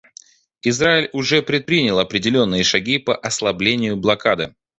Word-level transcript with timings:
Израиль 0.63 1.11
уже 1.13 1.43
предпринял 1.43 1.99
определенные 1.99 2.63
шаги 2.63 2.97
по 2.97 3.15
ослаблению 3.15 3.97
блокады. 3.97 4.55